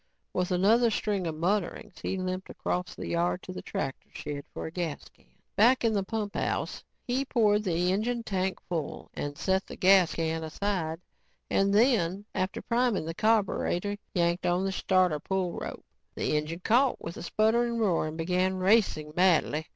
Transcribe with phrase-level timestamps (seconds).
[0.33, 4.65] With another string of mutterings, he limped across the yard to the tractor shed for
[4.65, 5.27] a gas can.
[5.55, 11.01] Back in the pumphouse, he poured the engine tank full, set the gas can aside
[11.51, 15.85] and then, after priming the carburetor, yanked on the starter pull rope.
[16.15, 19.67] The engine caught with a spluttering roar and began racing madly.